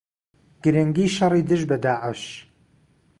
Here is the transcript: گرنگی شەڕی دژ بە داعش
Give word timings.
گرنگی 0.63 1.07
شەڕی 1.15 1.41
دژ 1.49 1.61
بە 1.69 1.77
داعش 1.83 2.21